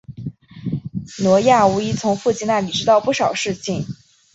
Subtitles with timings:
[1.19, 3.85] 挪亚无疑从父亲那里知道不少事情。